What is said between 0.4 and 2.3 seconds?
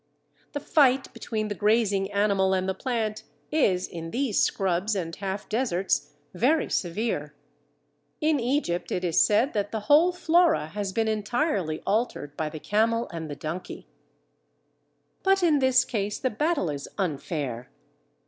The fight between the grazing